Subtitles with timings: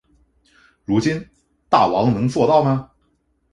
[0.83, 1.29] 如今
[1.69, 2.89] 大王能做到吗？